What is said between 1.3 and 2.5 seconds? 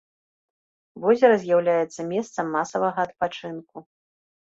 з'яўляецца месцам